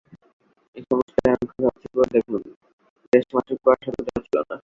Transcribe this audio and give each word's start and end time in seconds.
এই-সমস্তই 0.77 1.29
আমি 1.33 1.45
খুব 1.49 1.61
স্বচ্ছ 1.63 1.83
করে 1.93 2.09
দেখলুম, 2.15 2.43
লেশমাত্র 3.13 3.51
কুয়াশা 3.61 3.89
কোথাও 3.97 4.21
ছিল 4.25 4.37
না। 4.41 4.55